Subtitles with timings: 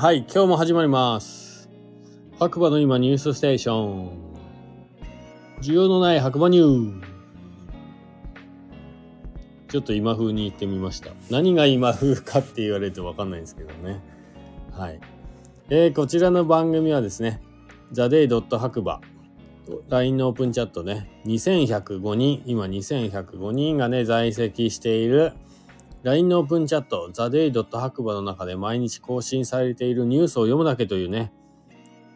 [0.00, 1.68] はい、今日も始まります。
[2.38, 4.10] 白馬の今ニュースステーション。
[5.60, 7.02] 需要のない白馬ニュー。
[9.68, 11.10] ちょっと今風に言ってみました。
[11.30, 14.00] 何が今風かって言われるとわかんないんですけどね。
[14.72, 14.98] はい。
[15.68, 17.42] えー、こちらの番組はですね、
[17.92, 18.56] theday.
[18.56, 19.02] 白馬。
[19.90, 25.34] LINE のオープンチャットね、2105人、今2105人がね、在籍している
[26.02, 27.52] LINE のオープンチャット、theday.
[27.78, 31.30] 白馬の中で毎日更新されているニュースを読むだけというね、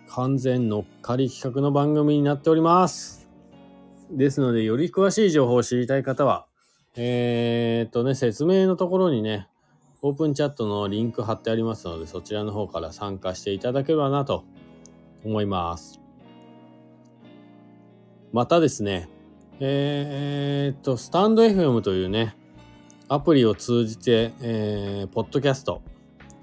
[0.08, 3.28] 完全乗っかり企画の番組になっております。
[4.10, 6.46] ですので、より詳しい情報を知りたい方は、
[6.96, 9.48] えー、っとね、説明のところにね、
[10.00, 14.44] オープンチャットのリンク貼ってありますので、そちらの方から参加していただければなと
[15.26, 16.00] 思います。
[18.32, 19.10] またですね、
[19.60, 22.36] えー、っと、スタンド FM というね、
[23.14, 25.82] アプリを通じて、えー、ポッドキャスト、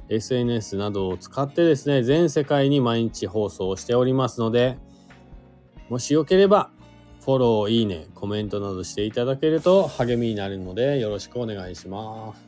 [0.08, 4.78] SNS などを使ってですね、全世界に毎日放送をしておりますので、
[5.90, 6.72] もしよければ、
[7.26, 12.46] フォロー、いいね、コメントなどしていただけると励みになるので、よろしくお願いします。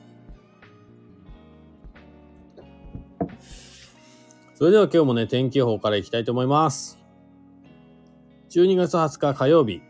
[4.56, 6.97] それでは今日もね、天気予報からいきたいと思います。
[8.52, 9.81] 12月20日火曜日、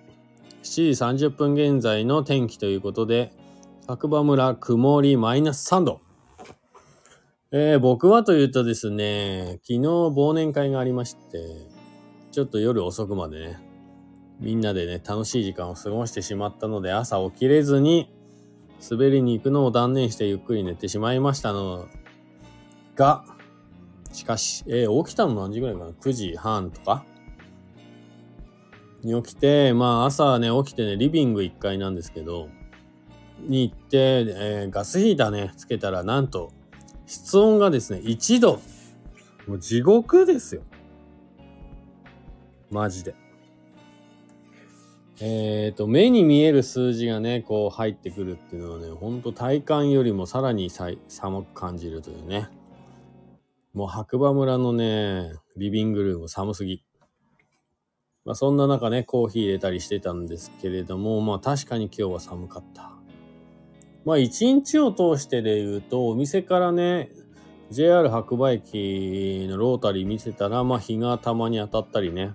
[0.64, 3.32] 7時30分現在の天気ということで、
[3.86, 6.00] 白馬村曇りマイナス3度。
[7.52, 11.68] えー、僕はというとですね、昨日忘年会がありまして、
[12.32, 13.60] ちょっと夜遅くまでね、
[14.40, 18.10] みんなでね、楽しい時間を過ごしてしまったので、朝起きれずに、
[18.90, 21.90] 滑りに行くのを断念してゆっくり寝てしまいましたの
[22.96, 23.26] が、
[24.14, 27.04] しかし、えー、起きたの何時ぐらいかな ?9 時半とか？
[29.04, 32.48] に起きて、まあ朝ね、起きてね、リビング1階なんですけど、
[33.48, 36.52] に行って、えーガスヒーターね、つけたら、なんと、
[37.06, 38.60] 室温がですね、1度。
[39.48, 40.62] もう地獄ですよ。
[42.72, 43.16] マジで。
[45.20, 50.98] えっ、と、目に見える数字がね、こう入ってくるっていうのはね、ほんと体感よりもさらに寒
[51.44, 52.50] く感じるというね。
[53.74, 56.84] もう白馬村のね、リビングルーム寒すぎ。
[58.26, 63.03] まあそんな中ね、コーヒー入れたりしてたんですけれども、まあ確かに今日は寒かった。
[64.06, 67.10] まあ一日を通してで言うと、お店からね、
[67.72, 72.34] JR 白馬駅のロータリー見てたら、まあ日がたまに当たったりね、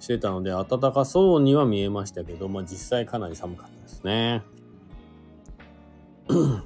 [0.00, 4.42] してたので、暖かそうには見えましたけど、まあ実際かなり寒かったですね。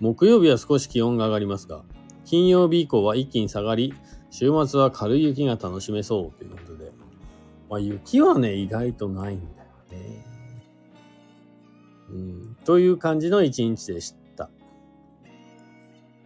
[0.00, 1.82] 木曜日は少し気温が上がりますが、
[2.24, 3.94] 金曜日以降は一気に下がり、
[4.30, 6.92] 週末は軽い雪が楽しめそうということで、
[7.68, 10.33] まあ雪はね、意外とないんだよね。
[12.10, 14.50] うん、という感じの一日でした。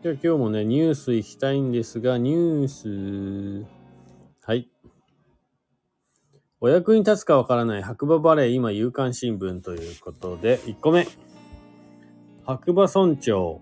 [0.03, 3.67] では今日もね、ニュース行きたいんですが、ニュース、
[4.45, 4.69] はい。
[6.61, 11.07] お役に立つかわからない白馬バレー今夕刊新聞ということで、1個目。
[12.47, 13.61] 白馬村長。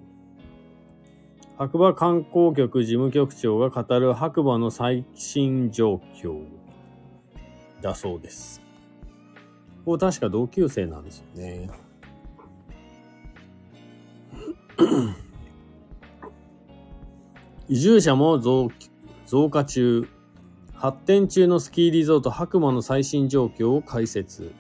[1.59, 6.45] 白馬観光局事務局長が語る白馬の最新状況
[7.81, 8.61] だそうです。
[9.85, 11.71] ここ確か同級生なんですよね。
[17.69, 18.71] 移住者も増
[19.27, 20.09] 増加中。
[20.75, 24.53] 発展中のスキーリゾート白馬の最新状況を解説。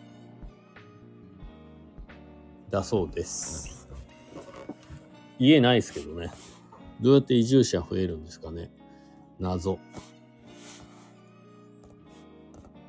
[2.70, 3.88] だそうです。
[5.38, 6.30] 家ないですけどね。
[7.00, 8.70] どうやって移住者増えるんですかね。
[9.38, 9.78] 謎。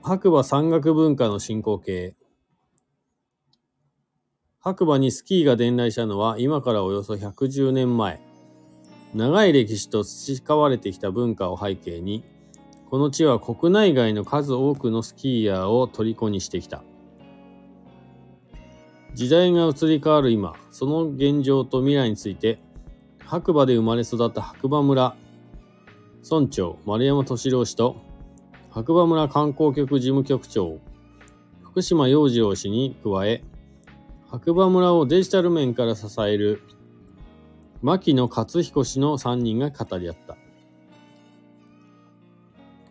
[0.01, 2.15] 白馬山岳文化の進行形。
[4.67, 8.19] 白馬にスキーが伝来したのは今からおよそ110年前。
[9.13, 12.25] 長い歴史と培われてきた文化を背景に、
[12.89, 16.83] この地は国内外の数多くのスキーヤーを虜にしてきた。
[19.13, 22.59] 時代が移り変わる今、その現状と未来について、
[23.23, 25.15] 白馬で生まれ育った白馬村
[26.29, 27.95] 村長丸山敏郎氏と
[28.69, 30.77] 白馬村観光局事務局長
[31.63, 33.45] 福島洋次郎氏に加え、
[34.29, 36.61] 白馬村をデジタル面から支える
[37.81, 40.35] 牧野克彦氏の3人が語り合った。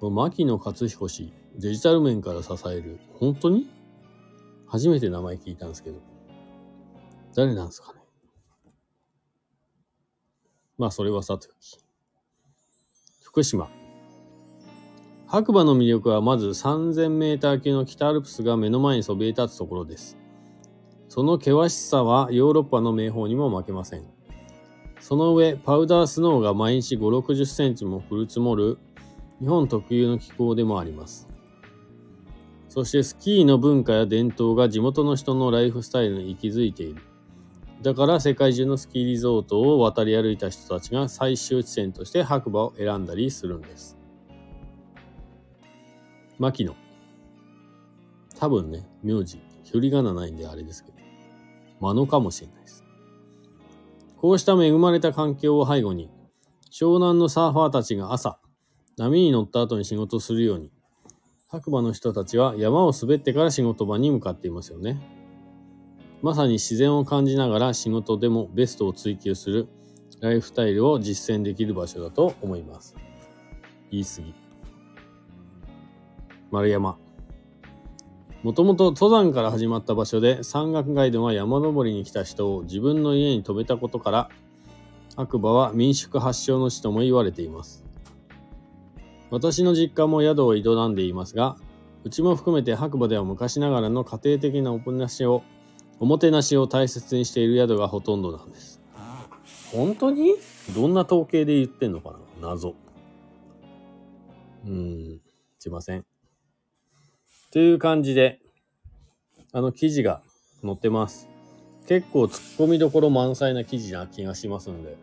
[0.00, 2.98] 牧野克彦氏、デジタル面から支える。
[3.18, 3.68] 本当に？
[4.66, 6.00] 初めて名前聞いたんですけど。
[7.34, 8.00] 誰なんですかね？
[10.78, 11.78] まあ、それはさておき。
[13.22, 13.68] 福島。
[15.26, 20.16] 白馬の魅力はまず3000メーター級の北アルプスが目の前にそびえ立つところです。
[21.08, 24.04] その険しさはヨーロッパの名峰にも負けません。
[25.00, 28.78] その上、パウダースノーが毎日5、60センチも降る積もる
[29.40, 31.28] 日本特有の気候でもあります。
[32.68, 37.02] そしてスキーの文化や伝統が地元の人のライフスタイルに息づいている。
[37.82, 43.96] だから世界中のスキーリゾートを渡り歩いた人たちが最終地点として白馬を選んだりするんです。
[46.38, 46.74] 牧野。
[48.38, 49.40] 多分ね、名字、
[49.76, 50.96] 振り仮名ないんであれですけど、
[51.80, 52.82] 間野かもしれないです。
[54.16, 56.10] こうした恵まれた環境を背後に、
[56.72, 58.38] 湘南のサーファーたちが朝、
[58.96, 60.70] 波に乗った後に仕事するように、
[61.48, 64.98] 白馬の人たちは山を滑ってから仕事場に向かっていますよね。
[66.22, 69.68] まさに自然を感じながら仕事でもベストを追求する
[70.20, 72.96] ライフスタイルを実践できる場所だと思います。
[73.90, 74.34] 言い過ぎ。
[76.50, 77.05] 丸山。
[78.46, 84.30] もともと登山から始まった場所で山岳ガイドが山登りに来た人を自分の家に泊めたことから
[85.16, 87.84] 白馬は民宿発祥の地とも言われています。
[89.32, 91.56] 私の実家も宿を営んでいますが、
[92.04, 95.42] うちも含めて白馬では昔ながらの家庭的なおもなしを、
[95.98, 98.80] おもてなしを大切にしている宿がほとんどなんです。
[99.72, 100.36] 本当に？
[100.72, 102.50] どんな統計で言ってんのかな？
[102.50, 102.76] 謎。
[104.64, 105.20] うん、
[105.58, 106.04] すいません。
[107.52, 108.40] という感じで、
[109.52, 110.22] あの記事が
[110.62, 111.28] 載ってます。
[111.86, 114.96] 結構突っ込みどころ満載な記事な気がしますので、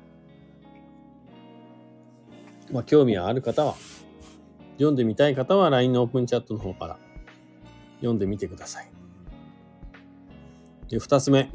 [2.71, 3.75] まあ興味ある方は
[4.73, 6.97] 読んでみたい方は LINE のオープンチャットの方から
[7.97, 8.89] 読んでみてください。
[10.89, 11.49] で、二つ目。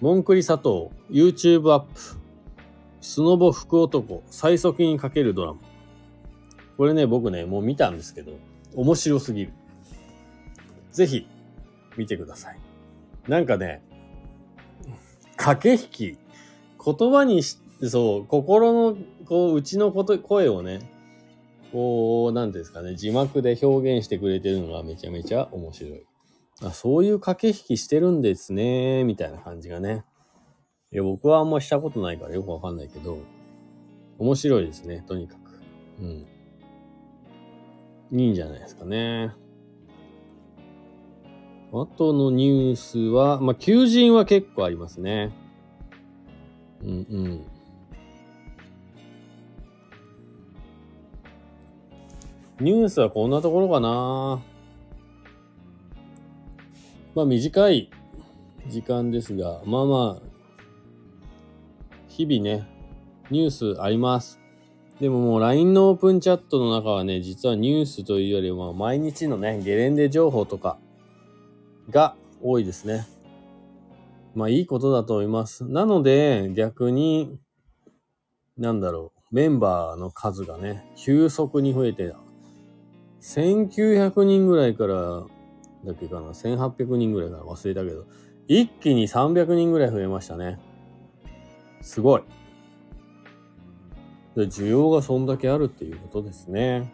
[0.00, 2.00] モンクリ佐藤 YouTube アップ。
[3.00, 5.60] スノボ福男最速にかけるドラマ。
[6.76, 8.32] これね、僕ね、もう見たんですけど、
[8.74, 9.52] 面白すぎる。
[10.94, 11.26] ぜひ、
[11.96, 12.58] 見てください。
[13.28, 13.82] なんかね、
[15.36, 16.18] 駆け引き、
[16.82, 18.96] 言葉にし、そう、心の、
[19.26, 20.88] こう、うちのこと、声をね、
[21.72, 26.06] こう、なんですかね、字幕で表現してくれてるのがめちゃめちゃ面白い。
[26.62, 30.04] あそういう駆け引きしてるんですね、みたいな感じがね。
[30.92, 33.18] いや、僕はあんましたことないからよくわかんないけど、
[34.18, 35.60] 面白いですね、とにかく。
[36.00, 36.26] うん。
[38.12, 39.32] いいんじゃないですかね。
[41.76, 45.32] あとのニュースは、まあ、求人は結構ありますね。
[46.80, 47.44] うんうん。
[52.60, 54.40] ニュースはこんなところかな。
[57.16, 57.90] まあ短い
[58.68, 60.22] 時間ですが、まあまあ、
[62.08, 62.68] 日々ね、
[63.32, 64.38] ニュースあります。
[65.00, 70.78] でももう LINE のオープンチャットの中はね、実はニュースというよりも毎日のね、ゲレンデ情報とか
[71.90, 73.06] が多いですね。
[74.34, 75.64] まあいいことだと思います。
[75.64, 77.38] なので逆に、
[78.56, 82.14] なんだろう、メンバーの数がね、急速に増えて
[83.24, 84.94] 1900人ぐらいから、
[85.84, 88.04] だっけかな、1800人ぐらいから忘れたけど、
[88.48, 90.60] 一気に300人ぐらい増えましたね。
[91.80, 92.22] すごい。
[94.36, 96.92] で需要がそんだけあるっていうことですね。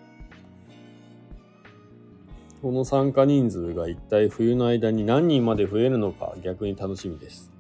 [2.62, 7.50] この参加人数が一体冬の間に何人まで増えるのか逆に楽しみです。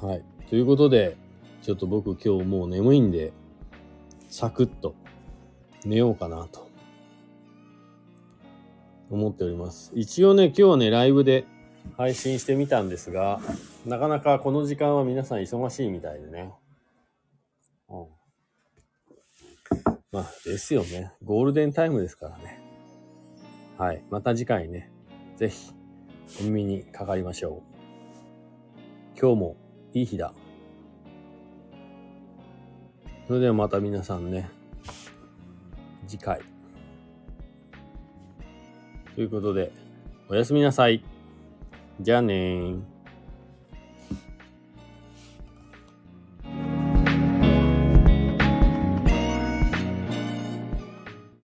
[0.00, 0.24] はい。
[0.48, 1.16] ということで、
[1.62, 3.32] ちょっと僕今日もう眠いんで、
[4.28, 4.94] サクッと
[5.84, 6.68] 寝ようかなと
[9.10, 9.90] 思っております。
[9.94, 11.46] 一応ね、今日はね、ライブで
[11.96, 13.40] 配信してみたんですが、
[13.86, 16.52] なかなかこの時間は皆さん忙しいみたいでね。
[17.88, 18.06] うん。
[20.12, 21.12] まあ、ですよね。
[21.24, 22.67] ゴールデンタイムですからね。
[23.78, 24.02] はい。
[24.10, 24.90] また次回ね、
[25.36, 25.72] ぜひ、
[26.40, 27.78] お耳にかかりましょう。
[29.16, 29.56] 今日も
[29.94, 30.34] いい日だ。
[33.28, 34.50] それではまた皆さんね、
[36.08, 36.40] 次回。
[39.14, 39.70] ということで、
[40.28, 41.04] おやすみなさい。
[42.00, 42.97] じゃあねー。